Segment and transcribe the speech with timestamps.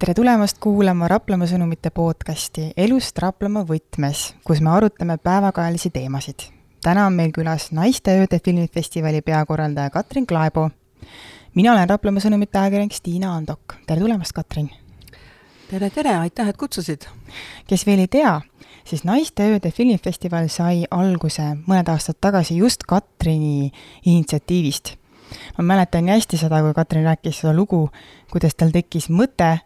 [0.00, 6.46] tere tulemast kuulama Raplamaa sõnumite podcasti Elust Raplamaa võtmes, kus me arutame päevakajalisi teemasid.
[6.80, 10.70] täna on meil külas Naiste ööde filmifestivali peakorraldaja Katrin Klaebo.
[11.54, 14.70] mina olen Raplamaa sõnumite ajakirjanik Stiina Andok, tere tulemast, Katrin!
[15.70, 17.04] tere, tere, aitäh, et kutsusid!
[17.66, 18.40] kes veel ei tea,
[18.84, 23.70] siis Naiste ööde filmifestival sai alguse mõned aastad tagasi just Katrini
[24.04, 24.96] initsiatiivist.
[25.58, 27.90] ma mäletan nii hästi seda, kui Katrin rääkis seda lugu,
[28.32, 29.58] kuidas tal tekkis mõte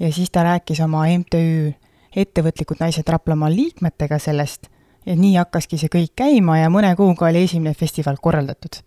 [0.00, 1.72] ja siis ta rääkis oma MTÜ
[2.16, 4.66] Ettevõtlikud Naised Raplamaal liikmetega sellest
[5.06, 8.80] ja nii hakkaski see kõik käima ja mõne kuuga oli esimene festival korraldatud.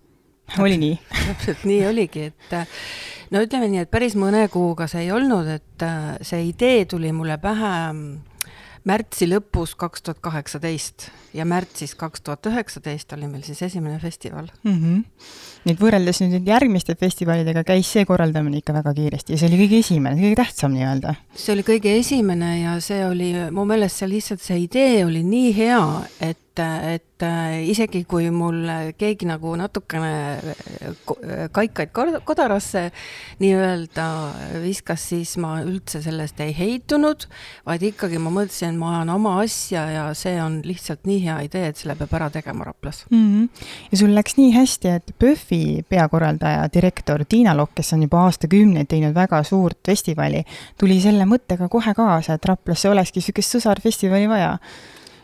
[0.60, 1.00] oli nii?
[1.30, 2.58] täpselt nii oligi, et
[3.32, 5.88] no ütleme nii, et päris mõne kuuga see ei olnud, et
[6.22, 7.74] see idee tuli mulle pähe
[8.88, 14.50] märtsi lõpus kaks tuhat kaheksateist ja märtsis kaks tuhat üheksateist oli meil siis esimene festival
[14.64, 14.74] mm.
[14.74, 15.72] -hmm.
[15.72, 19.80] et võrreldes nüüd järgmiste festivalidega käis see korraldamine ikka väga kiiresti ja see oli kõige
[19.80, 21.16] esimene, kõige tähtsam nii-öelda?
[21.36, 25.56] see oli kõige esimene ja see oli, mu meelest see lihtsalt, see idee oli nii
[25.58, 25.84] hea,
[26.20, 30.12] et et, et äh, isegi kui mul keegi nagu natukene
[30.54, 31.94] äh, kaikaid
[32.26, 32.86] kodarasse
[33.42, 34.06] nii-öelda
[34.64, 37.28] viskas, siis ma üldse sellest ei heitunud,
[37.68, 41.72] vaid ikkagi ma mõtlesin, ma ajan oma asja ja see on lihtsalt nii hea idee,
[41.72, 43.26] et selle peab ära tegema Raplas mm.
[43.26, 43.68] -hmm.
[43.92, 48.88] ja sul läks nii hästi, et PÖFFi peakorraldaja, direktor Tiina Lokk, kes on juba aastakümneid
[48.88, 50.44] teinud väga suurt festivali,
[50.78, 54.58] tuli selle mõttega kohe kaasa, et Raplasse olekski niisugust sõsarfestivali vaja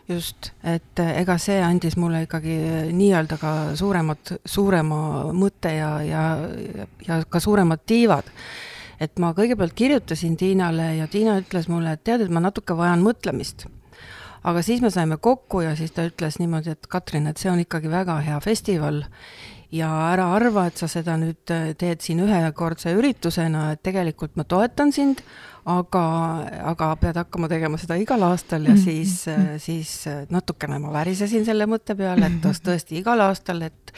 [0.10, 5.00] just, et eh, ega see andis mulle ikkagi eh, nii-öelda ka suuremat, suurema
[5.36, 6.24] mõtte ja, ja,
[7.06, 8.30] ja ka suuremad tiivad.
[9.00, 13.04] et ma kõigepealt kirjutasin Tiinale ja Tiina ütles mulle, et tead, et ma natuke vajan
[13.06, 13.68] mõtlemist.
[14.44, 17.60] aga siis me saime kokku ja siis ta ütles niimoodi, et Katrin, et see on
[17.60, 19.04] ikkagi väga hea festival
[19.72, 24.44] ja ära arva, et sa seda nüüd eh, teed siin ühekordse üritusena, et tegelikult ma
[24.44, 25.22] toetan sind
[25.70, 26.04] aga,
[26.72, 28.84] aga pead hakkama tegema seda igal aastal ja mm -hmm.
[28.84, 33.62] siis, äh, siis äh, natukene ma värisesin selle mõtte peale, et kas tõesti igal aastal,
[33.62, 33.94] et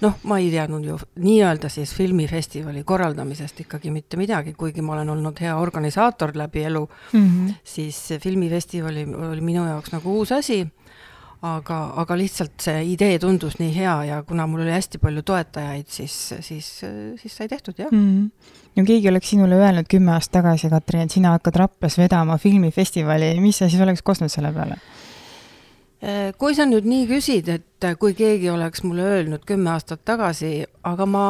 [0.00, 5.10] noh, ma ei teadnud ju nii-öelda siis filmifestivali korraldamisest ikkagi mitte midagi, kuigi ma olen
[5.10, 7.54] olnud hea organisaator läbi elu mm, -hmm.
[7.64, 10.66] siis filmifestivali oli minu jaoks nagu uus asi
[11.44, 15.88] aga, aga lihtsalt see idee tundus nii hea ja kuna mul oli hästi palju toetajaid,
[15.92, 16.16] siis,
[16.46, 16.68] siis,
[17.20, 18.04] siis sai tehtud, jah mm.
[18.04, 18.52] -hmm.
[18.76, 23.34] no keegi oleks sinule öelnud kümme aastat tagasi, Katrin, et sina hakkad Raplas vedama filmifestivali,
[23.40, 24.80] mis sa siis oleks kostnud selle peale?
[26.04, 30.66] Äh, kui sa nüüd nii küsid, et kui keegi oleks mulle öelnud kümme aastat tagasi,
[30.84, 31.26] aga ma,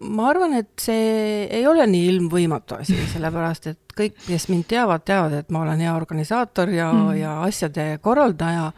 [0.00, 5.04] ma arvan, et see ei ole nii ilmvõimatu asi, sellepärast et kõik, kes mind teavad,
[5.04, 8.70] teavad, et ma olen hea organisaator ja mm, ja asjade korraldaja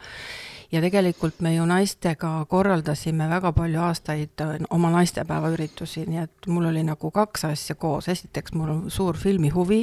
[0.71, 6.69] ja tegelikult me ju naistega korraldasime väga palju aastaid äh, oma naistepäevaüritusi, nii et mul
[6.71, 9.81] oli nagu kaks asja koos, esiteks mul on suur filmihuvi,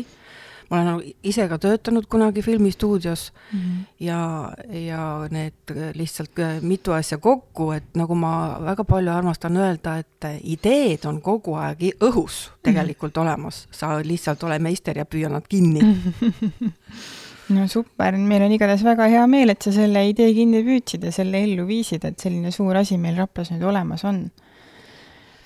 [0.70, 3.84] ma olen nagu ise ka töötanud kunagi filmistuudios mm -hmm.
[4.00, 9.98] ja, ja need lihtsalt äh, mitu asja kokku, et nagu ma väga palju armastan öelda,
[9.98, 13.28] et ideed on kogu aeg õhus tegelikult mm -hmm.
[13.28, 15.80] olemas, sa lihtsalt ole meister ja püüa nad kinni
[17.54, 21.12] no super, meil on igatahes väga hea meel, et sa selle idee kinni püüdsid ja
[21.14, 24.26] selle ellu viisid, et selline suur asi meil Raplas nüüd olemas on.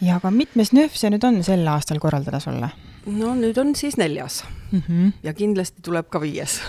[0.03, 2.73] ja aga mitmes nööf see nüüd on sel aastal korraldada sulle?
[3.07, 4.83] no nüüd on siis neljas mm.
[4.89, 5.13] -hmm.
[5.23, 6.61] ja kindlasti tuleb ka viies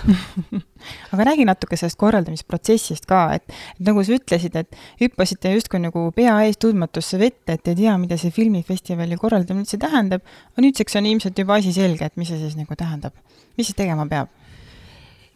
[1.14, 3.44] aga räägi natuke sellest korraldamisprotsessist ka, et,
[3.80, 7.98] et nagu sa ütlesid, et hüppasite justkui nagu pea ees tundmatusse vette, et ei tea,
[7.98, 10.22] mida see filmifestivali korraldamine üldse tähendab,
[10.54, 13.14] aga nüüdseks on ilmselt juba asi selge, et mis see siis nagu tähendab.
[13.58, 14.30] mis siis tegema peab?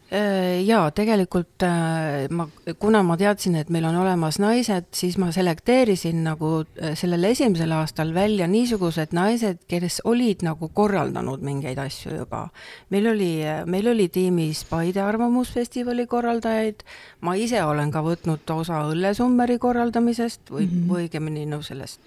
[0.08, 2.46] Äh, jaa, tegelikult äh, ma,
[2.80, 7.74] kuna ma teadsin, et meil on olemas naised, siis ma selekteerisin nagu äh, sellel esimesel
[7.76, 12.46] aastal välja niisugused naised, kes olid nagu korraldanud mingeid asju juba.
[12.88, 13.28] meil oli,
[13.68, 16.88] meil oli tiimis Paide Arvamusfestivali korraldajaid,
[17.20, 20.88] ma ise olen ka võtnud osa Õllesummeri korraldamisest või mm, -hmm.
[20.88, 22.00] või õigemini no sellest,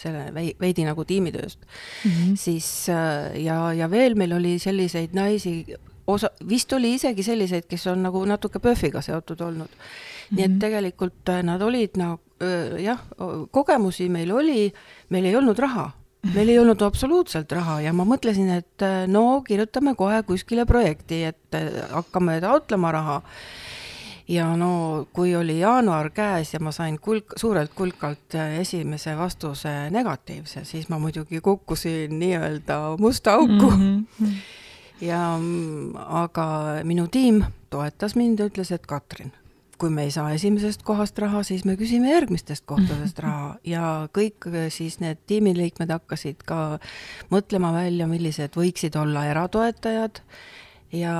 [0.00, 2.36] selle veidi nagu tiimitööst mm, -hmm.
[2.40, 5.60] siis ja, ja veel meil oli selliseid naisi,
[6.12, 9.78] osa, vist oli isegi selliseid, kes on nagu natuke PÖFFiga seotud olnud mm.
[9.78, 10.36] -hmm.
[10.36, 10.60] nii et mhm.
[10.60, 12.20] tegelikult äh, nad olid nagu
[12.82, 12.98] jah,
[13.50, 14.72] kogemusi meil oli,
[15.10, 15.92] meil ei olnud raha
[16.30, 21.24] meil ei olnud absoluutselt raha ja ma mõtlesin, et äh, no kirjutame kohe kuskile projekti,
[21.32, 23.20] et äh, hakkame taotlema raha.
[24.28, 30.64] ja no kui oli jaanuar käes ja ma sain kulk, suurelt kulkalt esimese vastuse negatiivse,
[30.64, 34.06] siis ma muidugi kukkusin nii-öelda musta auku mm.
[34.20, 34.60] -hmm
[35.00, 35.20] ja
[36.06, 36.46] aga
[36.84, 37.42] minu tiim
[37.72, 39.32] toetas mind ja ütles, et Katrin,
[39.80, 43.54] kui me ei saa esimesest kohast raha, siis me küsime järgmistest kohtadest raha.
[43.66, 46.78] Ja kõik siis need tiimiliikmed hakkasid ka
[47.32, 50.22] mõtlema välja, millised võiksid olla eratoetajad.
[50.92, 51.14] Ja,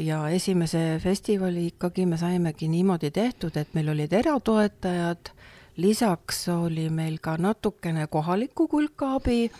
[0.00, 5.34] ja esimese festivali ikkagi me saimegi niimoodi tehtud, et meil olid eratoetajad,
[5.76, 9.50] lisaks oli meil ka natukene kohalikku kulka abi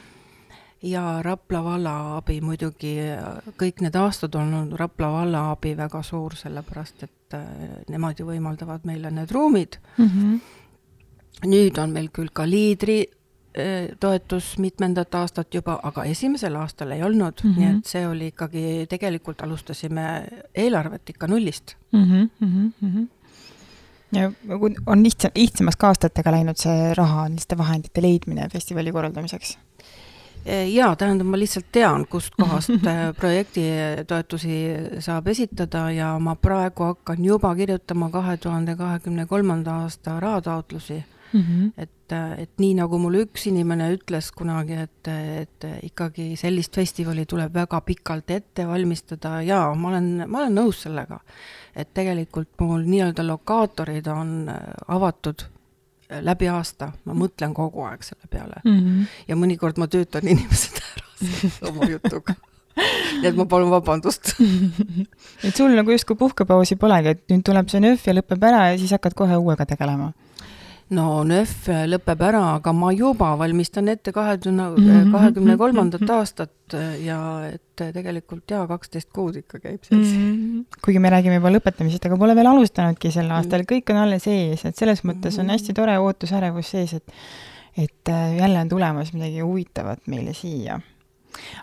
[0.82, 2.94] ja Rapla valla abi muidugi,
[3.61, 7.47] kõik need aastad on olnud Rapla valla abi väga suur, sellepärast et äh,
[7.93, 10.06] nemad ju võimaldavad meile need ruumid mm.
[10.06, 11.49] -hmm.
[11.53, 17.03] nüüd on meil küll ka liidri äh, toetus mitmendat aastat juba, aga esimesel aastal ei
[17.03, 17.59] olnud mm, -hmm.
[17.59, 22.05] nii et see oli ikkagi, tegelikult alustasime eelarvet ikka nullist mm.
[22.05, 23.09] -hmm, mm -hmm
[24.12, 24.32] ja
[24.87, 29.59] on lihtsam, lihtsamaks ka aastatega läinud see raha, selliste vahendite leidmine festivali korraldamiseks?
[30.44, 34.56] Eh, jaa, tähendab, ma lihtsalt tean, kust kohast eh, projektitoetusi
[35.04, 40.96] saab esitada ja ma praegu hakkan juba kirjutama kahe tuhande kahekümne kolmanda aasta rahataotlusi
[41.32, 41.40] mm.
[41.40, 41.72] -hmm.
[41.76, 47.54] et, et nii, nagu mulle üks inimene ütles kunagi, et, et ikkagi sellist festivali tuleb
[47.54, 51.20] väga pikalt ette valmistada ja ma olen, ma olen nõus sellega.
[51.76, 54.50] et tegelikult mul nii-öelda lokaatorid on
[54.88, 55.44] avatud
[56.26, 58.78] läbi aasta, ma mõtlen kogu aeg selle peale mm.
[58.78, 59.10] -hmm.
[59.28, 61.06] ja mõnikord ma töötan inimesed ära
[61.70, 62.34] oma jutuga
[63.20, 64.34] nii et ma palun vabandust
[65.46, 68.78] et sul nagu justkui puhkepausi polegi, et nüüd tuleb see nööf ja lõpeb ära ja
[68.80, 70.12] siis hakkad kohe uuega tegelema
[70.96, 75.12] no nööf lõpeb ära, aga ma juba valmistan ette kahe tuhande mhm.
[75.14, 77.20] kahekümne kolmandat aastat ja
[77.50, 80.02] et tegelikult jaa, kaksteist kuud ikka käib asi mm.
[80.04, 80.81] -hmm.
[80.84, 84.64] kuigi me räägime juba lõpetamisest, aga pole veel alustanudki sel aastal, kõik on alles ees,
[84.69, 87.16] et selles mõttes on hästi tore ootusärevus sees, et
[87.78, 90.81] et äh, jälle on tulemas midagi huvitavat meile siia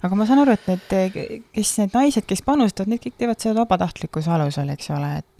[0.02, 3.60] aga ma saan aru, et need, kes need naised, kes panustavad, need kõik teevad seda
[3.62, 5.37] vabatahtlikkuse alusel, eks ole, et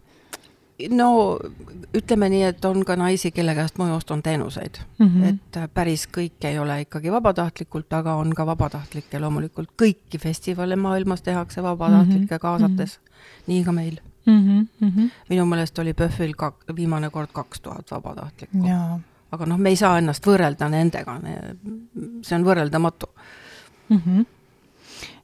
[0.90, 1.40] no
[1.96, 5.08] ütleme nii, et on ka naisi, kelle käest ma ostan teenuseid mm.
[5.08, 5.30] -hmm.
[5.30, 10.76] et äh, päris kõik ei ole ikkagi vabatahtlikult, aga on ka vabatahtlikke, loomulikult kõiki festivale
[10.76, 12.40] maailmas tehakse vabatahtlike mm -hmm.
[12.40, 13.44] kaasates mm, -hmm.
[13.48, 14.64] nii ka meil mm.
[14.82, 15.10] -hmm.
[15.30, 18.68] minu meelest oli PÖFFil ka viimane kord kaks tuhat vabatahtlikku.
[19.32, 21.20] aga noh, me ei saa ennast võrrelda nendega,
[22.22, 23.08] see on võrreldamatu
[23.90, 23.98] mm.
[23.98, 24.26] -hmm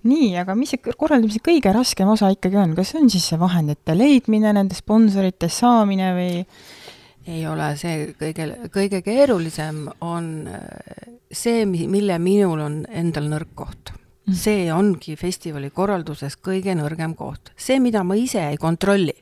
[0.08, 3.40] nii, aga mis see korraldamise kõige raskem osa ikkagi on, kas see on siis see
[3.40, 6.46] vahendite leidmine, nende sponsorite saamine või?
[7.28, 13.94] ei ole, see kõige, kõige keerulisem on äh, see, mille minul on endal nõrk koht
[13.94, 14.36] mm..
[14.36, 19.16] see ongi festivali korralduses kõige nõrgem koht, see, mida ma ise ei kontrolli.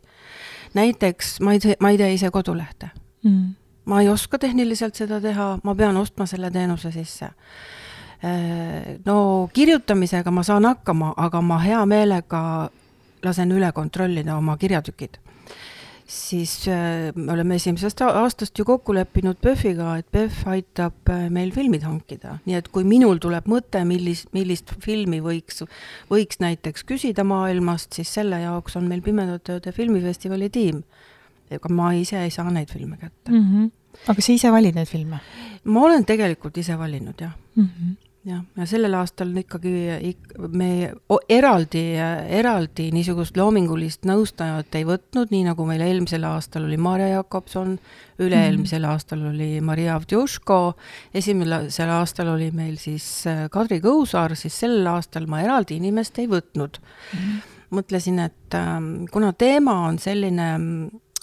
[0.73, 2.89] näiteks ma ei, ma ei tee ise kodulehte
[3.27, 3.53] mm.
[3.85, 7.29] ma ei oska tehniliselt seda teha, ma pean ostma selle teenuse sisse
[9.05, 12.69] no kirjutamisega ma saan hakkama, aga ma hea meelega
[13.25, 15.17] lasen üle kontrollida oma kirjatükid.
[16.11, 21.53] siis äh, me oleme esimesest aastast ju kokku leppinud PÖFFiga, et PÖFF aitab äh, meil
[21.55, 25.63] filmid hankida, nii et kui minul tuleb mõte, millist, millist filmi võiks,
[26.11, 30.83] võiks näiteks küsida maailmast, siis selle jaoks on meil Pimedate Ööde filmifestivali tiim.
[31.51, 33.47] ega ma ise ei saa neid filme kätte mm.
[33.47, 33.71] -hmm.
[34.11, 35.19] aga sa ise valid neid filme?
[35.63, 37.63] ma olen tegelikult ise valinud, jah mm.
[37.65, 39.73] -hmm jah, ja sellel aastal ikkagi
[40.11, 40.91] ik, me
[41.31, 41.83] eraldi,
[42.41, 47.75] eraldi niisugust loomingulist nõustajat ei võtnud, nii nagu meil eelmisel aastal oli Maarja Jakobson,
[48.21, 48.91] üle-eelmisel mm.
[48.91, 50.59] aastal oli Maria Avdjuško,
[51.17, 56.29] esimesel aastal oli meil siis äh, Kadri Kõusaar, siis sellel aastal ma eraldi inimest ei
[56.31, 57.39] võtnud mm.
[57.77, 60.51] mõtlesin, et ähm, kuna teema on selline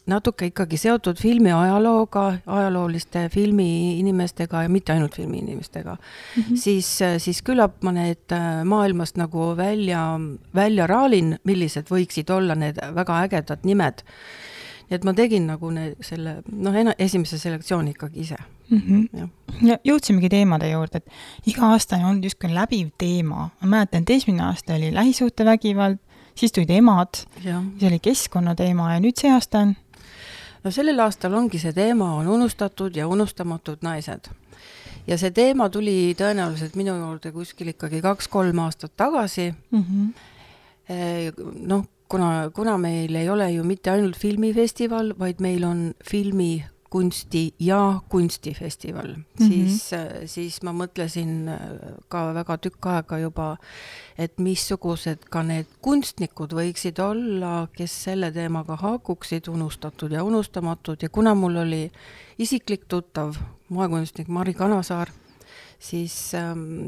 [0.09, 6.57] natuke ikkagi seotud filmi ajalooga, ajalooliste filmiinimestega ja mitte ainult filmiinimestega mm, -hmm.
[6.57, 10.03] siis, siis küllap ma need äh, maailmast nagu välja,
[10.55, 14.05] välja raalin, millised võiksid olla need väga ägedad nimed.
[14.89, 18.37] nii et ma tegin nagu ne, selle, noh, esimese selektsiooni ikkagi ise
[18.71, 18.79] mm.
[18.79, 19.19] -hmm.
[19.19, 19.29] Ja.
[19.63, 23.51] ja jõudsimegi teemade juurde, et iga aasta on olnud justkui läbiv teema.
[23.61, 25.99] ma mäletan, et esimene aasta oli lähisuhtevägivald,
[26.35, 29.77] siis tulid emad, siis oli keskkonnateema ja nüüd see aasta on
[30.65, 34.31] no sellel aastal ongi see teema, on unustatud ja unustamatud naised.
[35.07, 39.85] ja see teema tuli tõenäoliselt minu juurde kuskil ikkagi kaks-kolm aastat tagasi mm.
[39.85, 41.47] -hmm.
[41.67, 47.55] noh, kuna, kuna meil ei ole ju mitte ainult filmifestival, vaid meil on filmi kunsti
[47.59, 49.49] ja kunstifestival mm, -hmm.
[49.49, 49.91] siis,
[50.25, 51.51] siis ma mõtlesin
[52.09, 53.57] ka väga tükk aega juba,
[54.19, 61.09] et missugused ka need kunstnikud võiksid olla, kes selle teemaga haakuksid, unustatud ja unustamatud ja
[61.09, 61.91] kuna mul oli
[62.39, 63.37] isiklik tuttav,
[63.69, 65.11] moekunstnik Mari Kanasaar,
[65.79, 66.33] siis,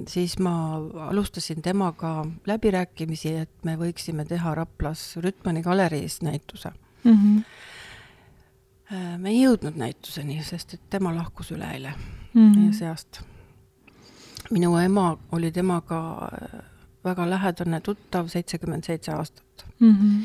[0.08, 0.76] siis ma
[1.08, 6.72] alustasin temaga läbirääkimisi, et me võiksime teha Raplas Rütmani galeriis näituse
[7.04, 7.12] mm.
[7.12, 7.79] -hmm Äh,
[8.90, 11.92] me ei jõudnud näituseni, sest et tema lahkus üleeile
[12.34, 12.58] Mhm.
[12.58, 13.20] meie seast.
[14.50, 16.60] minu ema oli temaga äh,
[17.04, 19.64] väga lähedane tuttav, seitsekümmend seitse aastat.
[19.78, 20.22] Mhm.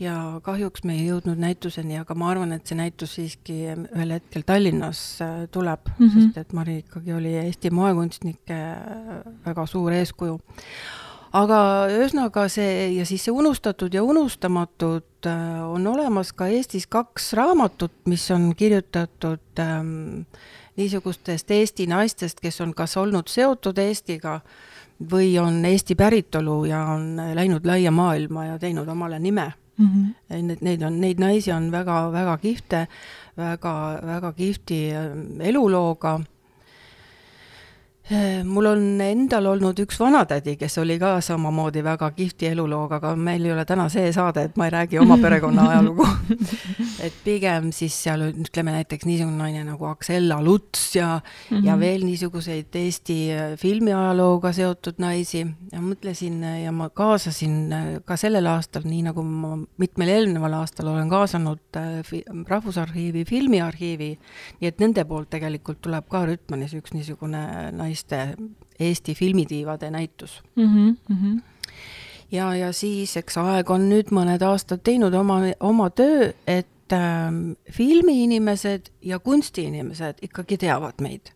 [0.00, 4.42] ja kahjuks me ei jõudnud näituseni, aga ma arvan, et see näitus siiski ühel hetkel
[4.46, 6.06] Tallinnas äh, tuleb mm.
[6.06, 6.26] -hmm.
[6.26, 10.38] sest et Mari ikkagi oli Eesti moekunstnike äh, väga suur eeskuju.
[11.36, 11.58] Aga
[11.92, 17.92] ühesõnaga see ja siis see unustatud ja unustamatud äh, on olemas ka Eestis kaks raamatut,
[18.06, 20.24] mis on kirjutatud ähm,
[20.76, 24.40] niisugustest Eesti naistest, kes on kas olnud seotud Eestiga
[25.12, 30.46] või on Eesti päritolu ja on läinud laia maailma ja teinud omale nime Mhm.
[30.46, 32.86] Need, neid on, neid naisi on väga-väga kihvte,
[33.36, 33.74] väga,
[34.08, 36.20] väga kihvti ähm, elulooga.
[38.44, 43.44] Mul on endal olnud üks vanatädi, kes oli ka samamoodi väga kihvti elulooga, aga meil
[43.44, 46.06] ei ole täna see saade, et ma ei räägi oma perekonna ajalugu.
[47.02, 51.66] et pigem siis seal ütleme näiteks niisugune naine nagu Aksella Luts ja mm, -hmm.
[51.66, 57.84] ja veel niisuguseid Eesti äh, filmiajalooga seotud naisi ja mõtlesin äh, ja ma kaasasin äh,
[58.04, 64.10] ka sellel aastal, nii nagu ma mitmel eelneval aastal olen kaasanud fi Rahvusarhiivi filmiarhiivi,
[64.60, 67.42] nii et nende poolt tegelikult tuleb ka Rütmanis üks niisugune
[67.96, 68.36] naiste
[68.80, 70.96] Eesti filmitiivade näitus mm.
[71.10, 71.42] -hmm.
[72.32, 77.52] ja, ja siis, eks aeg on nüüd mõned aastad teinud oma, oma töö, et ähm,
[77.72, 81.32] filmiinimesed ja kunstiinimesed ikkagi teavad meid.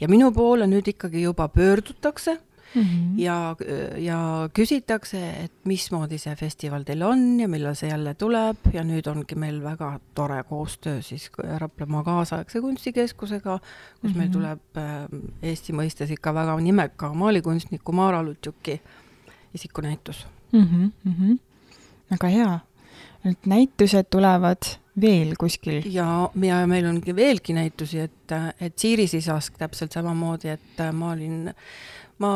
[0.00, 2.38] ja minu poole nüüd ikkagi juba pöördutakse
[2.74, 3.18] mm -hmm.
[3.20, 3.56] ja,
[3.98, 9.08] ja küsitakse, et mismoodi see festival teil on ja millal see jälle tuleb ja nüüd
[9.10, 14.18] ongi meil väga tore koostöö siis Raplamaa kaasaegse kunstikeskusega, kus mm -hmm.
[14.18, 15.06] meil tuleb äh,
[15.42, 18.80] Eesti mõistes ikka väga nimeka maalikunstniku Maara Lutjuki
[19.54, 20.92] isikunäitus mm.
[21.06, 21.38] -hmm.
[22.10, 22.58] väga hea.
[23.24, 25.82] Need näitused tulevad veel kuskil?
[25.92, 26.06] ja,
[26.42, 31.52] ja meil ongi veelgi näitusi, et, et Siiri Sisask täpselt samamoodi, et ma olin,
[32.22, 32.32] ma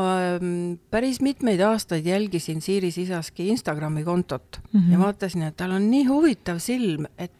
[0.91, 4.93] päris mitmeid aastaid jälgisin Siiri Sisaski Instagrami kontot mm -hmm.
[4.93, 7.33] ja vaatasin, et tal on nii huvitav silm, et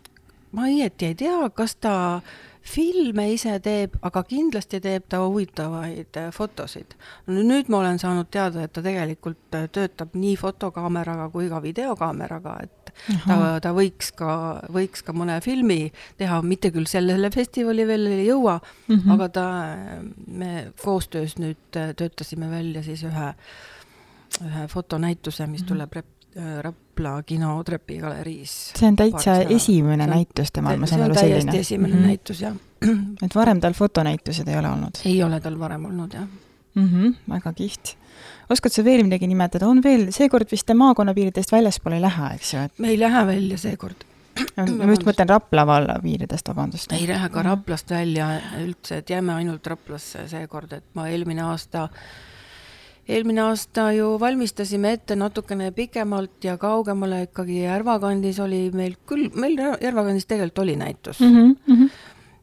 [0.53, 1.97] ma õieti ei tea, kas ta
[2.67, 6.97] filme ise teeb, aga kindlasti teeb ta huvitavaid fotosid.
[7.27, 12.57] no nüüd ma olen saanud teada, et ta tegelikult töötab nii fotokaameraga kui ka videokaameraga,
[12.63, 12.76] et
[13.27, 14.33] ta, ta võiks ka,
[14.73, 19.15] võiks ka mõne filmi teha, mitte küll sellele festivali veel ei jõua mm, -hmm.
[19.15, 19.47] aga ta,
[20.27, 23.33] me koostöös nüüd töötasime välja siis ühe,
[24.43, 28.73] ühe fotonäituse, mis tuleb rep-, Rapla kino Trepi galeriis.
[28.77, 31.53] see on täitsa esimene on, näitus temal, ma saan aru, selline?
[31.53, 32.07] täiesti esimene mm -hmm.
[32.07, 32.57] näitus, jah.
[33.23, 35.01] et varem tal fotonäitused ei ole olnud?
[35.05, 36.29] ei ole tal varem olnud, jah
[36.77, 36.89] mm.
[36.89, 37.97] -hmm, väga kihvt.
[38.51, 42.53] Oskad sa veel midagi nimetada, on veel, seekord vist te maakonnapiiridest väljaspool ei lähe, eks
[42.55, 44.07] ju, et me ei lähe välja seekord.
[44.57, 46.93] ma just mõtlen Rapla valla piiridest, vabandust.
[46.93, 48.29] ei lähe ka Raplast välja
[48.61, 51.89] üldse, et jääme ainult Raplasse seekord, et ma eelmine aasta
[53.09, 59.31] eelmine aasta ju valmistasime ette natukene pikemalt ja kaugemale ikkagi Järva kandis oli meil küll,
[59.35, 61.57] meil Järva kandis tegelikult oli näitus mm.
[61.69, 61.91] -hmm.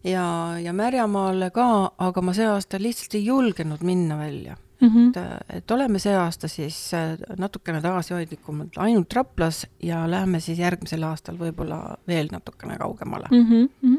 [0.04, 0.26] ja,
[0.64, 4.90] ja Märjamaale ka, aga ma see aasta lihtsalt ei julgenud minna välja mm.
[4.90, 5.10] -hmm.
[5.10, 6.92] et, et oleme see aasta siis
[7.38, 13.70] natukene tagasihoidlikumalt ainult Raplas ja läheme siis järgmisel aastal võib-olla veel natukene kaugemale mm.
[13.84, 13.98] -hmm.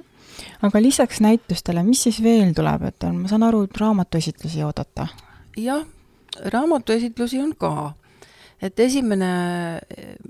[0.62, 5.06] aga lisaks näitustele, mis siis veel tuleb, et on, ma saan aru, raamatuesitlusi oodata?
[5.56, 5.84] jah
[6.42, 7.92] raamatuesitlusi on ka.
[8.62, 9.30] Et esimene,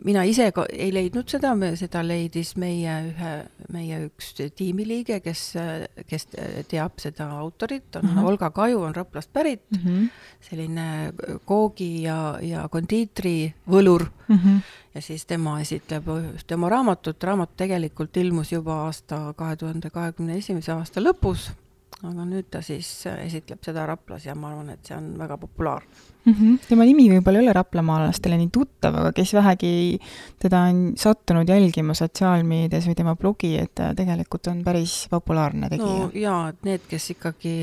[0.04, 3.32] mina ise ka ei leidnud seda, seda leidis meie ühe,
[3.74, 5.42] meie üks tiimiliige, kes,
[6.08, 6.28] kes
[6.70, 8.28] teab seda autorit, on uh -huh.
[8.28, 9.88] Olga Kaju, on Raplast pärit Mhm.
[9.88, 10.08] -huh.
[10.40, 11.12] selline
[11.44, 14.36] koogi ja, ja kondiitri võlur uh.
[14.36, 14.56] Mhm.
[14.56, 14.60] -huh.
[14.94, 20.36] ja siis tema esitleb ühte oma raamatut, raamat tegelikult ilmus juba aasta kahe tuhande kahekümne
[20.36, 21.50] esimese aasta lõpus
[22.02, 26.14] aga nüüd ta siis esitleb seda Raplas ja ma arvan, et see on väga populaarne
[26.24, 26.32] mm.
[26.32, 26.58] -hmm.
[26.68, 30.00] tema nimi võib-olla ei ole raplamaalastele nii tuttav, aga kes vähegi
[30.42, 35.86] teda on sattunud jälgima sotsiaalmeedias või tema blogi, et ta tegelikult on päris populaarne tegija.
[35.86, 37.54] no jaa, et need, kes ikkagi,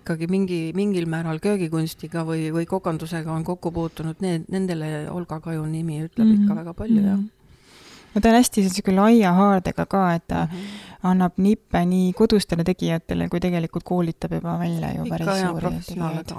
[0.00, 5.66] ikkagi mingi, mingil määral köögikunstiga või, või kokandusega on kokku puutunud, need, nendele Olga Kaju
[5.66, 6.42] nimi ütleb mm -hmm.
[6.42, 7.20] ikka väga palju, jah
[8.14, 10.98] no ta on hästi niisugune laia haardega ka, et ta mm -hmm.
[11.10, 16.30] annab nippe nii kodustele tegijatele kui tegelikult koolitab juba välja ju päris Ikka, suuri tegijaid.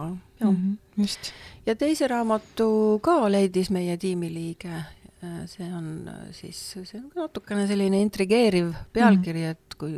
[0.43, 1.31] Mm -hmm, just.
[1.65, 4.83] ja teise raamatu ka leidis meie tiimiliige.
[5.45, 9.51] see on siis, see on natukene selline intrigeeriv pealkiri mm, -hmm.
[9.51, 9.97] et kui,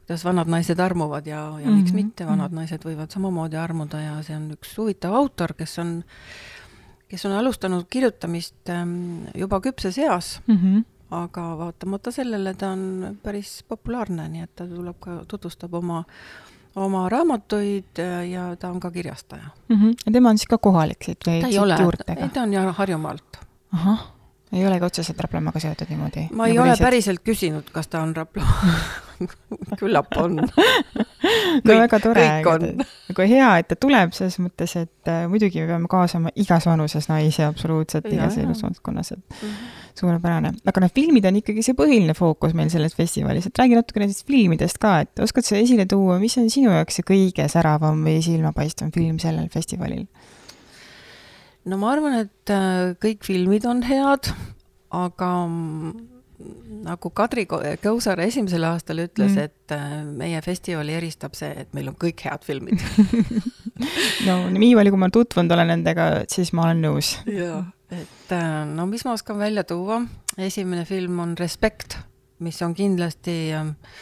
[0.00, 1.76] kuidas vanad naised armuvad ja, ja mm -hmm.
[1.76, 6.02] miks mitte, vanad naised võivad samamoodi armuda ja see on üks huvitav autor, kes on
[7.12, 8.70] kes on alustanud kirjutamist
[9.36, 10.84] juba küpses eas mm, -hmm.
[11.12, 16.02] Aga vaatamata sellele ta on päris populaarne, nii et ta tuleb ka, tutvustab oma,
[16.76, 19.76] oma raamatuid ja ta on ka kirjastaja mm.
[19.76, 19.94] -hmm.
[20.06, 21.40] ja tema on siis ka kohalik siit või?
[21.40, 21.78] ta ei ole,
[22.16, 23.40] ei ta on ju Harjumaalt.
[23.72, 24.10] ahah
[24.52, 26.28] ei olegi otseselt Raplamaaga seotud niimoodi?
[26.32, 26.86] ma ei nagu ole lihtsalt...
[26.86, 28.80] päriselt küsinud, kas ta on Raplamaa
[29.80, 30.46] küllap on no
[31.66, 32.26] kõik, väga tore,
[33.12, 37.08] aga hea, et ta tuleb selles mõttes, et äh, muidugi me peame kaasama igas vanuses
[37.10, 39.72] naisi absoluutselt igas elusvaldkonnas, et mm -hmm.
[40.00, 40.52] suurepärane.
[40.66, 44.26] aga noh, filmid on ikkagi see põhiline fookus meil selles festivalis, et räägi natuke nendest
[44.26, 48.22] filmidest ka, et oskad sa esile tuua, mis on sinu jaoks see kõige säravam või
[48.22, 50.06] silmapaistvam film sellel festivalil?
[51.64, 54.32] no ma arvan, et äh, kõik filmid on head,
[54.90, 55.30] aga
[56.82, 61.90] nagu Kadri Kõusar esimesel aastal ütles mm., et äh, meie festivali eristab see, et meil
[61.92, 62.82] on kõik head filmid
[64.28, 67.14] no nii palju, kui ma tutvunud olen nendega, siis ma olen nõus.
[67.28, 67.62] jaa,
[67.94, 70.02] et äh, no mis ma oskan välja tuua,
[70.38, 71.98] esimene film on Respekt,
[72.42, 73.54] mis on kindlasti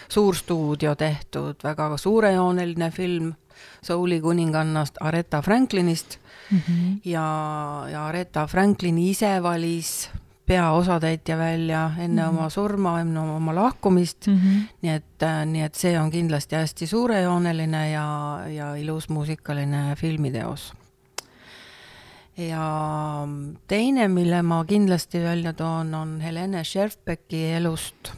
[0.08, 3.34] suurstuudio tehtud, väga suurejooneline film
[3.84, 6.16] souli kuningannast Aretha Franklinist
[6.50, 6.58] mm.
[6.58, 7.00] -hmm.
[7.04, 7.26] ja,
[7.92, 10.10] ja Aretha Franklin ise valis
[10.50, 12.38] peaosatäitja välja enne mm -hmm.
[12.38, 14.34] oma surma, enne oma lahkumist mm.
[14.34, 14.62] -hmm.
[14.82, 18.06] nii et, nii et see on kindlasti hästi suurejooneline ja,
[18.48, 20.72] ja ilus muusikaline filmiteos.
[22.36, 22.66] ja
[23.66, 28.12] teine, mille ma kindlasti välja toon, on Helene Scherfbecki elust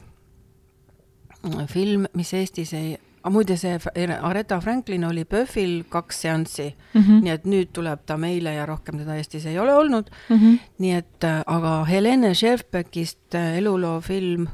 [1.67, 3.77] film, mis Eestis ei aga muide, see
[4.19, 7.21] Aretha Franklin oli PÖFFil kaks seanssi mm, -hmm.
[7.25, 10.37] nii et nüüd tuleb ta meile ja rohkem teda Eestis ei ole olnud mm.
[10.37, 10.59] -hmm.
[10.79, 14.49] nii et, äh, aga Helene Scherfbeckist äh, eluloo film,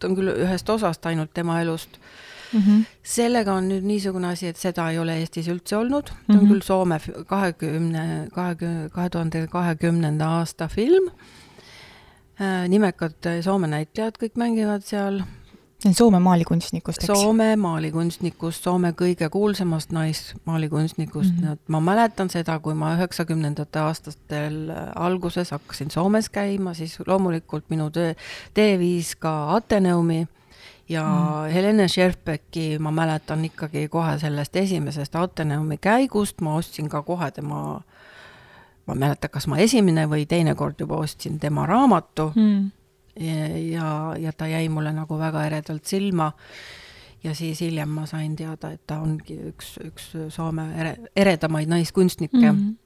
[0.00, 1.98] ta on küll ühest osast ainult tema elust
[2.52, 2.84] mm, -hmm.
[3.02, 6.40] sellega on nüüd niisugune asi, et seda ei ole Eestis üldse olnud, ta on mm
[6.40, 6.52] -hmm.
[6.52, 11.10] küll Soome kahekümne, kahekümne, kahe tuhande kahekümnenda aasta film
[12.40, 15.20] äh,, nimekad Soome näitlejad kõik mängivad seal
[15.78, 17.20] Soome maalikunstnikust, eks?
[17.20, 21.52] Soome maalikunstnikust, Soome kõige kuulsamast naismaalikunstnikust mm, -hmm.
[21.52, 27.90] et ma mäletan seda, kui ma üheksakümnendate aastatel alguses hakkasin Soomes käima, siis loomulikult minu
[27.90, 28.14] töö,
[28.54, 30.26] tee viis ka Ateneumi
[30.88, 31.52] ja mm.
[31.54, 37.80] Helene Scherfbecki ma mäletan ikkagi kohe sellest esimesest Ateneumi käigust, ma ostsin ka kohe tema,
[38.86, 42.70] ma ei mäleta, kas ma esimene või teine kord juba ostsin tema raamatu mm
[43.18, 46.32] ja, ja ta jäi mulle nagu väga eredalt silma.
[47.24, 52.52] ja siis hiljem ma sain teada, et ta ongi üks, üks Soome ere, eredamaid naiskunstnikke
[52.52, 52.58] mm.
[52.58, 52.76] -hmm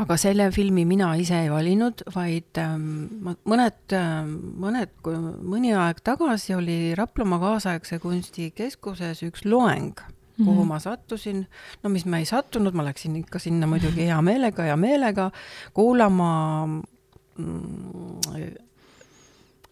[0.00, 6.56] aga selle filmi mina ise ei valinud, vaid ähm, mõned ähm,, mõned, mõni aeg tagasi
[6.56, 10.00] oli Raplamaa kaasaegse kunstikeskuses üks loeng,
[10.36, 10.68] kuhu mm -hmm.
[10.68, 11.46] ma sattusin,
[11.82, 15.30] no mis ma ei sattunud, ma läksin ikka sinna muidugi hea meelega, hea meelega
[15.74, 18.18] kuulama mm,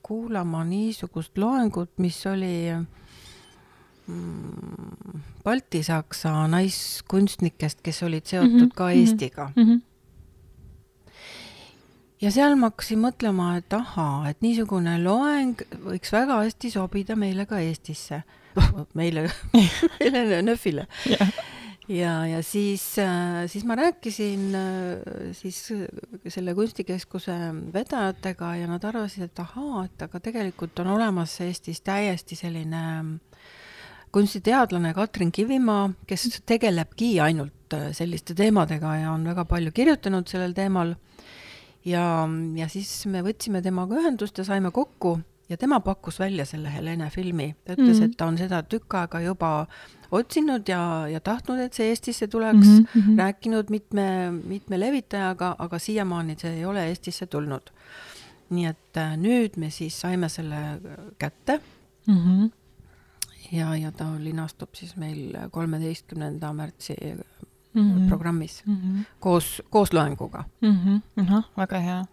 [0.03, 2.73] kuulama niisugust loengut, mis oli
[4.07, 9.63] mm, baltisaksa naiskunstnikest, kes olid seotud mm -hmm, ka Eestiga mm.
[9.63, 9.81] -hmm.
[12.21, 17.47] ja seal ma hakkasin mõtlema, et ahaa, et niisugune loeng võiks väga hästi sobida meile
[17.47, 18.23] ka Eestisse
[18.99, 19.31] meile
[20.13, 21.29] meile NÖF-ile yeah
[21.93, 25.61] ja, ja siis, äh, siis ma rääkisin äh, siis
[26.29, 27.35] selle kunstikeskuse
[27.75, 33.15] vedajatega ja nad arvasid, et ahaa, et aga tegelikult on olemas Eestis täiesti selline ähm,
[34.13, 40.57] kunstiteadlane Katrin Kivimaa, kes tegelebki ainult äh, selliste teemadega ja on väga palju kirjutanud sellel
[40.57, 40.95] teemal.
[41.85, 46.73] ja, ja siis me võtsime temaga ühendust ja saime kokku ja tema pakkus välja selle
[46.73, 47.55] Helene filmi.
[47.65, 48.05] ta ütles mm, -hmm.
[48.05, 49.67] et ta on seda tükk aega juba
[50.13, 53.19] otsinud ja, ja tahtnud, et see Eestisse tuleks mm, -hmm.
[53.19, 57.73] rääkinud mitme, mitme levitajaga, aga siiamaani see ei ole Eestisse tulnud.
[58.53, 60.57] nii et äh, nüüd me siis saime selle
[61.19, 61.61] kätte
[62.07, 62.17] mm.
[62.17, 62.51] -hmm.
[63.53, 66.97] ja, ja ta linastub siis meil kolmeteistkümnenda märtsi
[67.75, 68.09] mm -hmm.
[68.09, 69.05] programmis mm -hmm.
[69.21, 70.79] koos, koos loenguga mm.
[70.87, 71.23] -hmm.
[71.23, 72.05] ahah, väga hea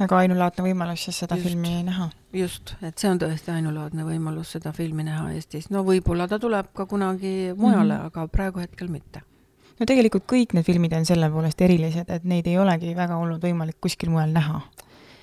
[0.00, 2.08] väga ainulaadne võimalus siis seda just, filmi näha.
[2.36, 5.70] just, et see on tõesti ainulaadne võimalus seda filmi näha Eestis.
[5.72, 8.06] no võib-olla ta tuleb ka kunagi mujale mm, -hmm.
[8.10, 9.22] aga praegu hetkel mitte.
[9.80, 13.42] no tegelikult kõik need filmid on selle poolest erilised, et neid ei olegi väga olnud
[13.42, 14.60] võimalik kuskil mujal näha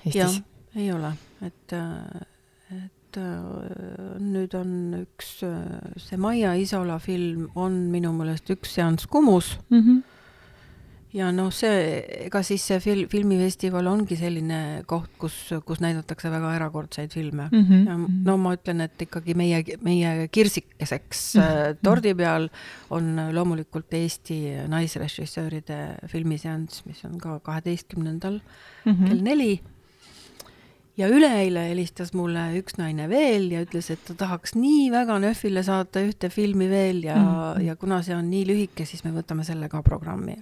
[0.06, 0.42] Eestis.
[0.76, 1.78] ei ole, et,
[2.74, 3.20] et
[4.20, 4.72] nüüd on
[5.04, 5.44] üks,
[6.02, 9.80] see Maia Isola film on minu meelest üks seanss Kumus mm.
[9.80, 10.13] -hmm
[11.14, 16.54] ja noh, see, ega siis see fil-, filmifestival ongi selline koht, kus, kus näidatakse väga
[16.58, 17.66] erakordseid filme mm.
[17.70, 17.84] -hmm.
[17.90, 17.98] ja
[18.30, 21.78] no ma ütlen, et ikkagi meie, meie kirsikeseks mm -hmm.
[21.84, 22.50] tordi peal
[22.90, 28.40] on loomulikult Eesti naisrežissööride filmiseanss, mis on ka kaheteistkümnendal
[28.86, 29.08] mm -hmm.
[29.08, 29.62] kell neli.
[30.98, 35.64] Ja üleeile helistas mulle üks naine veel ja ütles, et ta tahaks nii väga NÖFile
[35.66, 37.66] saata ühte filmi veel ja mm, -hmm.
[37.68, 40.38] ja kuna see on nii lühike, siis me võtame selle ka programmi.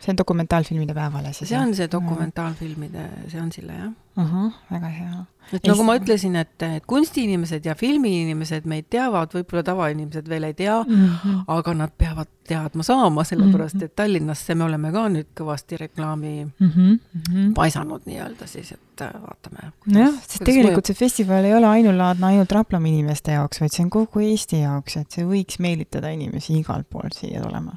[0.00, 1.50] See on dokumentaalfilmide päevale siis?
[1.50, 3.92] see on see dokumentaalfilmide seansile, jah.
[4.16, 9.64] ahah, väga hea et nagu ma ütlesin, et, et kunstiinimesed ja filmiinimesed meid teavad, võib-olla
[9.66, 11.40] tavainimesed veel ei tea mm, -hmm.
[11.56, 13.84] aga nad peavad teadma saama, sellepärast mhm.
[13.84, 17.52] et Tallinnasse me oleme ka nüüd kõvasti reklaami mm -hmm.
[17.54, 19.72] paisanud nii-öelda siis, et äh, vaatame.
[19.86, 20.86] nojah, sest tegelikult mõjub.
[20.86, 24.96] see festival ei ole ainulaadne ainult Raplamaa inimeste jaoks, vaid see on kogu Eesti jaoks,
[24.96, 27.76] et see võiks meelitada inimesi igalt poolt siia tulema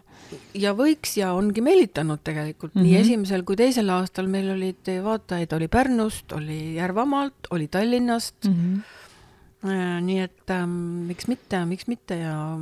[0.57, 2.87] ja võiks ja ongi meelitanud tegelikult mm -hmm.
[2.87, 3.01] nii mhm.
[3.01, 8.53] esimesel kui teisel aastal meil olid vaatajaid, oli Pärnust, oli Järvamaalt, oli Tallinnast mm.
[8.53, 10.01] -hmm.
[10.01, 10.71] nii et ähm,
[11.09, 12.57] miks mitte, miks mitte ja.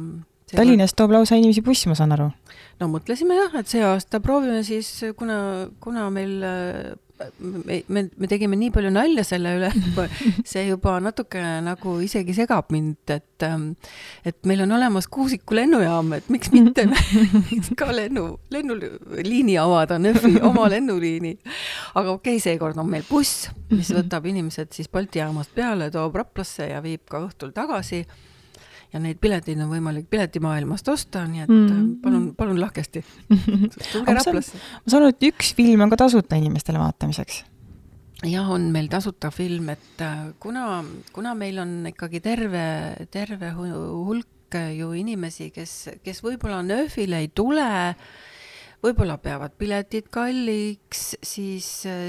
[0.56, 2.32] Tallinnast toob lausa inimesi buss, ma saan aru.
[2.80, 6.98] no mõtlesime jah, et see aasta proovime siis, kuna, kuna meil äh,
[7.40, 9.70] me, me, me tegime nii palju nalja selle üle,
[10.48, 13.72] see juba natuke nagu isegi segab mind, et, ähm,
[14.28, 20.38] et meil on olemas Kuusiku lennujaam, et miks mitte miks ka lennu, lennuliini avada, NÖFi
[20.48, 21.36] oma lennuliini.
[21.96, 26.20] aga okei okay,, seekord on meil buss, mis võtab inimesed siis Balti jaamast peale, toob
[26.22, 28.04] Raplasse ja viib ka õhtul tagasi
[28.94, 31.88] ja neid pileteid on võimalik piletimaailmast osta, nii et mm.
[32.04, 33.04] palun, palun lahkesti.
[33.94, 34.60] tulge Raplasse.
[34.60, 37.44] ma saan aru, et üks film on ka tasuta inimestele vaatamiseks
[38.28, 42.66] jah, on meil tasuta film, et äh, kuna, kuna meil on ikkagi terve,
[43.14, 44.28] terve hulk
[44.76, 45.74] ju inimesi, kes,
[46.04, 47.96] kes võib-olla nööfile ei tule
[48.82, 51.68] võib-olla peavad piletid kalliks, siis,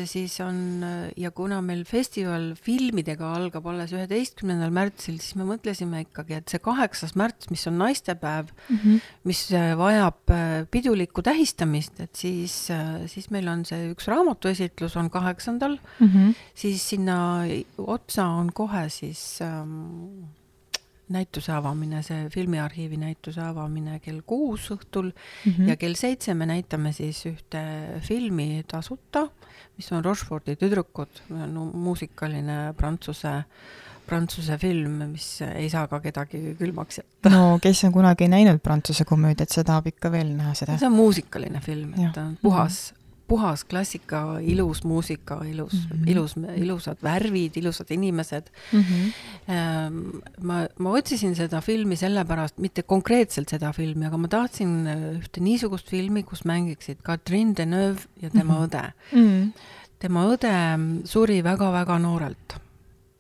[0.09, 0.85] siis on
[1.21, 6.63] ja kuna meil festival filmidega algab alles üheteistkümnendal märtsil, siis me mõtlesime ikkagi, et see
[6.65, 9.01] kaheksas märts, mis on naistepäev mm, -hmm.
[9.29, 9.45] mis
[9.79, 15.77] vajab äh, pidulikku tähistamist, et siis, äh, siis meil on see üks raamatuesitlus on kaheksandal
[15.77, 16.35] mm, -hmm.
[16.55, 17.45] siis sinna
[17.79, 20.25] otsa on kohe siis ähm,
[21.13, 25.69] näituse avamine, see filmiarhiivi näituse avamine kell kuus õhtul mm -hmm.
[25.69, 27.63] ja kell seitse me näitame siis ühte
[28.01, 29.29] filmi tasuta,
[29.77, 33.43] mis on Rochefordi tüdrukud, no muusikaline prantsuse
[34.07, 37.31] prantsuse film, mis ei saa ka kedagi külmaks jätta.
[37.31, 40.79] no kes on kunagi näinud prantsuse komöödiat, see tahab ikka veel näha seda.
[40.79, 42.93] see on muusikaline film, et ta on puhas
[43.33, 46.11] puhas klassika, ilus muusika, ilus mm, -hmm.
[46.13, 48.85] ilus, ilusad värvid, ilusad inimesed mm.
[48.85, 50.23] -hmm.
[50.41, 55.41] ma, ma otsisin seda filmi sellepärast, mitte konkreetselt seda filmi, aga ma tahtsin äh, ühte
[55.41, 58.69] niisugust filmi, kus mängiksid Catherine Deneuve ja tema mm -hmm.
[58.69, 59.29] õde mm.
[59.29, 59.51] -hmm.
[59.99, 60.55] tema õde
[61.05, 62.61] suri väga-väga noorelt.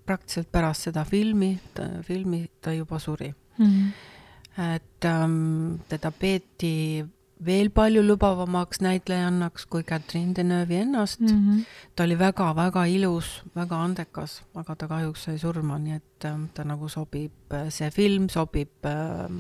[0.07, 1.61] praktiliselt pärast seda filmi,
[2.03, 3.67] filmi ta juba suri mm.
[3.67, 4.75] -hmm.
[4.75, 7.05] et ähm, teda peeti
[7.45, 11.29] veel palju lubavamaks näitlejannaks kui Catherine Deneuve'i ennast mm.
[11.29, 11.65] -hmm.
[11.97, 16.65] ta oli väga-väga ilus, väga andekas, aga ta kahjuks sai surma, nii et äh, ta
[16.65, 19.31] nagu sobib, äh, see film sobib äh,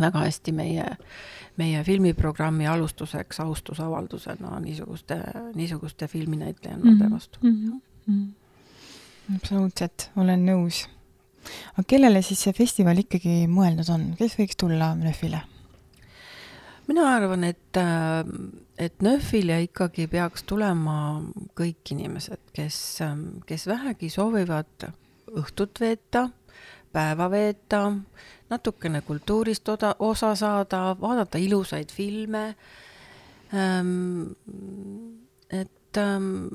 [0.00, 0.96] väga hästi meie,
[1.56, 5.20] meie filmiprogrammi alustuseks austusavaldusena niisuguste,
[5.54, 7.14] niisuguste filminäitlejannade mm -hmm.
[7.14, 7.80] vastu mm.
[8.08, 9.34] -hmm.
[9.36, 10.88] absoluutselt, olen nõus.
[11.72, 15.55] aga kellele siis see festival ikkagi mõeldud on, kes võiks tulla NÖF-ile?
[16.86, 18.24] Mina arvan, et, äh,
[18.78, 21.22] et NÖFile ikkagi peaks tulema
[21.58, 24.88] kõik inimesed, kes, ähm, kes vähegi soovivad
[25.36, 26.28] õhtut veeta,
[26.92, 27.92] päeva veeta,
[28.50, 32.54] natukene kultuurist oda, osa saada, vaadata ilusaid filme.
[33.54, 34.34] Ähm,
[35.50, 36.46] et ähm,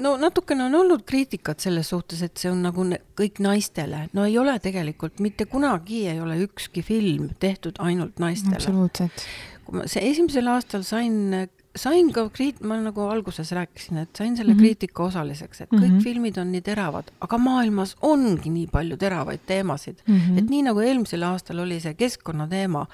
[0.00, 2.84] no natukene on olnud kriitikat selles suhtes, et see on nagu
[3.18, 8.60] kõik naistele, no ei ole tegelikult, mitte kunagi ei ole ükski film tehtud ainult naistele.
[8.60, 9.26] absoluutselt.
[9.66, 11.34] kui ma see esimesel aastal sain,
[11.78, 14.62] sain ka kriit-, ma nagu alguses rääkisin, et sain selle mm -hmm.
[14.62, 16.04] kriitika osaliseks, et kõik mm -hmm.
[16.04, 20.38] filmid on nii teravad, aga maailmas ongi nii palju teravaid teemasid mm, -hmm.
[20.38, 22.86] et nii nagu eelmisel aastal oli see keskkonnateema,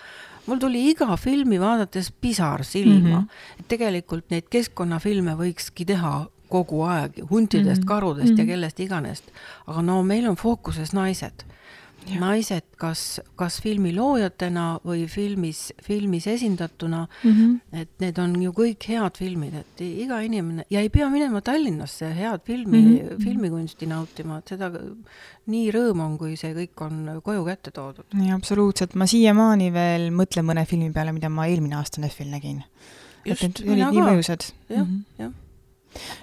[0.47, 3.61] mul tuli iga filmi vaadates pisar silma mm, -hmm.
[3.61, 7.89] et tegelikult neid keskkonnafilme võikski teha kogu aeg huntidest mm, -hmm.
[7.89, 8.39] karudest mm -hmm.
[8.39, 8.51] ja mhm.
[8.51, 9.23] kellest iganes.
[9.67, 11.45] aga no meil on fookuses naised.
[12.21, 17.33] naised kas, kas filmi loojatena või filmis, filmis esindatuna mm.
[17.33, 17.81] -hmm.
[17.81, 22.15] et need on ju kõik head filmid, et iga inimene ja ei pea minema Tallinnasse
[22.15, 23.25] head filmi mm, -hmm.
[23.25, 24.71] filmikunsti nautima, et seda
[25.47, 28.07] nii rõõm on, kui see kõik on koju kätte toodud.
[28.35, 32.63] absoluutselt, ma siiamaani veel mõtlen mõne filmi peale, mida ma eelmine aasta NEF-il nägin.
[33.25, 33.93] just, mina ka.
[33.93, 34.53] nii mõjusad.
[34.69, 35.33] jah -hmm., jah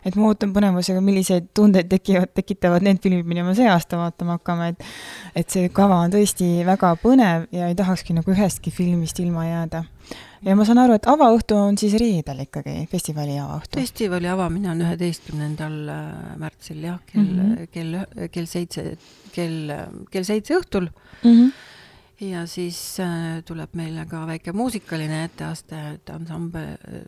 [0.06, 4.40] et ma ootan põnevusega, milliseid tundeid tekivad, tekitavad need filmid, mida me see aasta vaatama
[4.40, 4.86] hakkame, et
[5.42, 9.84] et see kava on tõesti väga põnev ja ei tahakski nagu ühestki filmist ilma jääda.
[10.46, 13.80] ja ma saan aru, et avaõhtu on siis reedel ikkagi, festivali avaõhtu?
[13.80, 17.72] festivali avamine on üheteistkümnendal äh, märtsil jah, kell mm, -hmm.
[17.72, 18.98] kell, kell seitse,
[19.36, 19.72] kell,
[20.12, 21.32] kell seitse õhtul mm.
[21.32, 21.74] -hmm
[22.22, 27.02] ja siis äh, tuleb meile ka väike muusikaline etteaste, et ansambel äh,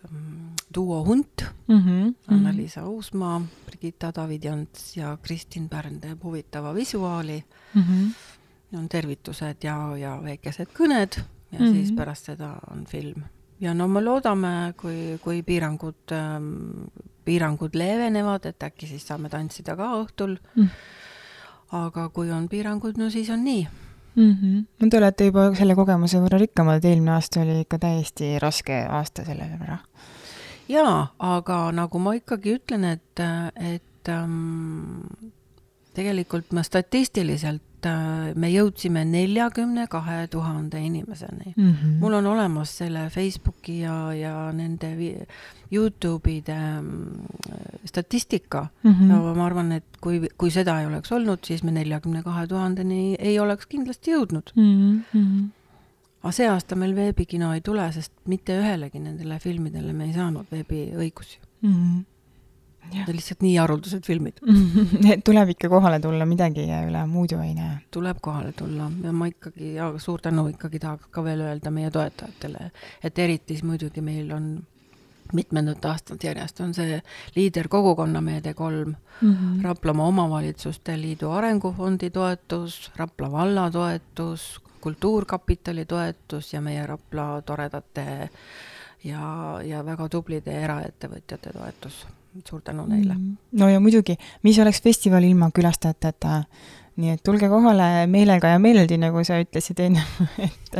[0.76, 2.88] duo Hunt mm, -hmm, Anna-Liisa -hmm.
[2.88, 7.44] Uusmaa, Brigitta Davidjants ja Kristin Pärn teeb huvitava visuaali
[7.74, 7.82] mm.
[7.82, 8.78] -hmm.
[8.78, 11.74] on tervitused ja, ja väikesed kõned ja mm -hmm.
[11.74, 13.24] siis pärast seda on film.
[13.60, 16.84] ja no me loodame, kui, kui piirangud ähm,,
[17.26, 20.64] piirangud leevenevad, et äkki siis saame tantsida ka õhtul mm.
[20.64, 20.70] -hmm.
[21.72, 23.68] aga kui on piirangud, no siis on nii
[24.18, 24.32] mm.
[24.32, 24.66] -hmm.
[24.82, 29.26] no te olete juba selle kogemuse võrra rikkamad, eelmine aasta oli ikka täiesti raske aasta
[29.26, 29.78] selle võrra.
[30.70, 33.26] jaa, aga nagu ma ikkagi ütlen, et,
[33.56, 35.04] et ähm,
[35.98, 41.70] tegelikult ma statistiliselt äh, me jõudsime neljakümne kahe tuhande inimeseni mm.
[41.70, 41.98] -hmm.
[42.02, 44.94] mul on olemas selle Facebooki ja, ja nende
[45.74, 47.28] Youtube'ide mm,
[47.86, 48.92] statistika mm.
[48.92, 49.12] -hmm.
[49.12, 53.16] ja ma arvan, et kui, kui seda ei oleks olnud, siis me neljakümne kahe tuhandeni
[53.20, 55.02] ei oleks kindlasti jõudnud mm.
[55.14, 55.48] -hmm.
[56.22, 60.46] aga see aasta meil veebikino ei tule, sest mitte ühelegi nendele filmidele me ei saanud
[60.52, 61.74] veebiõigusi mm.
[61.74, 62.06] -hmm
[62.94, 64.40] Need lihtsalt nii haruldased filmid
[65.28, 67.78] tuleb ikka kohale tulla, midagi ei jää üle, muud ju ei näe.
[67.92, 71.92] tuleb kohale tulla ja ma ikkagi, ja suur tänu ikkagi tahaks ka veel öelda meie
[71.92, 72.72] toetajatele,
[73.04, 74.50] et eriti muidugi meil on
[75.34, 77.00] mitmendat aastat järjest on see
[77.36, 79.64] liider kogukonnameede kolm mm, -hmm.
[79.64, 88.30] Raplamaa Omavalitsuste Liidu Arengufondi toetus, Rapla valla toetus, Kultuurkapitali toetus ja meie Rapla toredate
[89.04, 92.06] ja, ja väga tublide eraettevõtjate toetus
[92.46, 93.20] suur tänu neile mm.
[93.20, 93.60] -hmm.
[93.60, 96.44] no ja muidugi, mis oleks festival ilma külastajateta,
[96.96, 100.04] nii et tulge kohale meelega ja meeleldi, nagu sa ütlesid ennem,
[100.48, 100.78] et,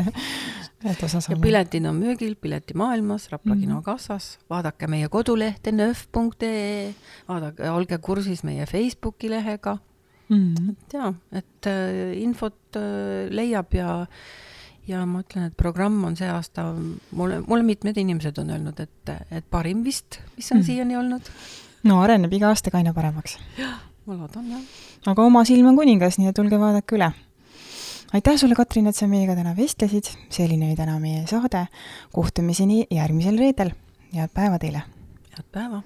[0.86, 1.38] et osa saama.
[1.38, 6.94] ja piletid on müügil Piletimaailmas, Rapla mm kino kassas, vaadake meie kodulehte nööf.ee,
[7.28, 9.78] vaadake, olge kursis meie Facebooki lehega
[10.30, 10.54] mm.
[10.54, 10.70] -hmm.
[10.72, 14.06] et jaa, et äh, infot äh, leiab ja
[14.88, 16.70] ja ma ütlen, et programm on see aasta,
[17.12, 20.68] mulle, mulle mitmed inimesed on öelnud, et, et parim vist, mis on mm.
[20.70, 21.32] siiani olnud.
[21.88, 23.38] no areneb iga aastaga aina paremaks.
[23.60, 24.64] jah, ma loodan jah.
[25.14, 27.12] aga oma silm on kuningas, nii et tulge vaadake üle.
[28.14, 31.68] aitäh sulle, Katrin, et sa meiega täna vestlesid, selline oli täna meie saade.
[32.16, 33.76] kohtumiseni järgmisel reedel,
[34.16, 34.88] head päeva teile!
[35.36, 35.84] head päeva!